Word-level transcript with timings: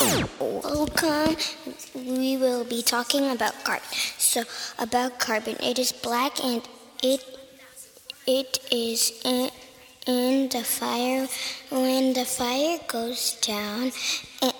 Welcome. 0.00 1.36
We 1.94 2.38
will 2.38 2.64
be 2.64 2.80
talking 2.80 3.30
about 3.30 3.52
carbon. 3.64 3.86
So, 4.16 4.44
about 4.78 5.18
carbon, 5.18 5.56
it 5.62 5.78
is 5.78 5.92
black 5.92 6.42
and 6.42 6.62
it 7.02 7.22
it 8.26 8.60
is 8.72 9.20
in, 9.26 9.50
in 10.06 10.48
the 10.48 10.64
fire. 10.64 11.28
When 11.68 12.14
the 12.14 12.24
fire 12.24 12.78
goes 12.88 13.38
down 13.42 13.92
and, 14.40 14.54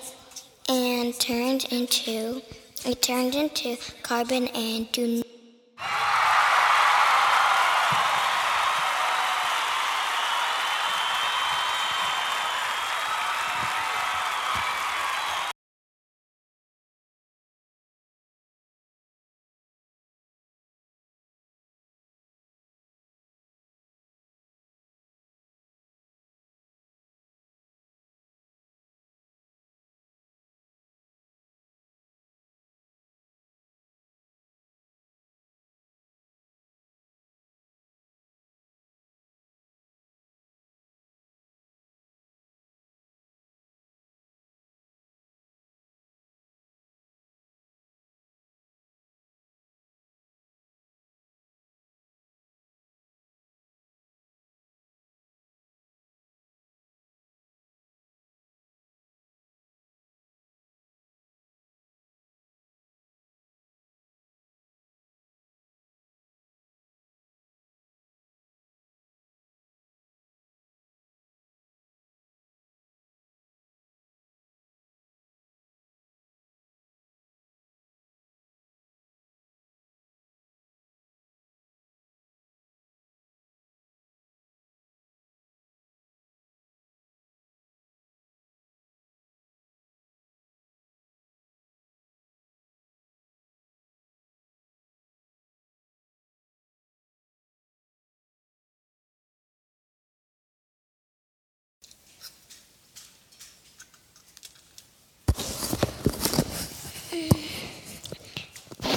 and 0.68 1.18
turns 1.18 1.64
into 1.72 2.42
it 2.84 3.00
turns 3.00 3.34
into 3.34 3.78
carbon 4.02 4.48
and 4.48 4.92
do. 4.92 5.22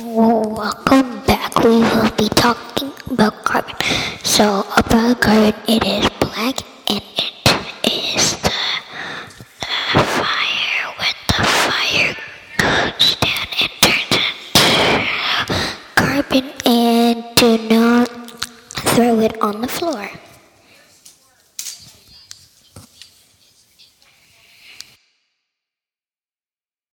Welcome 0.04 1.24
back. 1.24 1.56
We 1.64 1.80
will 1.80 2.12
be 2.18 2.28
talking 2.28 2.92
about 3.10 3.46
carbon. 3.46 3.74
So, 4.22 4.66
about 4.76 5.22
carbon, 5.22 5.56
it 5.66 5.82
is 5.86 6.10
black 6.20 6.60
and 6.90 7.02
it 7.16 7.32
is 7.88 8.36
the, 8.44 8.52
fire. 9.96 10.92
When 11.00 11.16
the 11.32 11.44
fire 11.48 12.16
goes 12.58 13.16
down, 13.16 13.48
it 13.64 13.72
turns 13.80 14.12
into 14.60 15.56
carbon, 15.96 16.52
and 16.66 17.24
do 17.38 17.58
not 17.70 18.10
throw 18.92 19.22
it 19.22 19.42
on 19.42 19.62
the 19.62 19.70
floor. 19.70 20.10